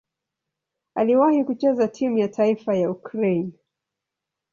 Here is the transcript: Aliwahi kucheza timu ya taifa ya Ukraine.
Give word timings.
Aliwahi 0.95 1.43
kucheza 1.43 1.87
timu 1.87 2.17
ya 2.17 2.27
taifa 2.27 2.75
ya 2.75 2.91
Ukraine. 2.91 3.51